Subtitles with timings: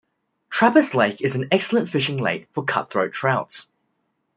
[0.49, 3.67] Trappers Lake is an excellent fishing lake for cutthroat trout.